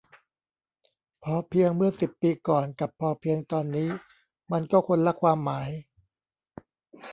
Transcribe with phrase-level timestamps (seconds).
[1.23, 3.89] พอเพียง เมื่อสิบปีก่อน กับ พอเพียง ตอนนี้
[4.51, 5.69] มันก็คนละความหมาย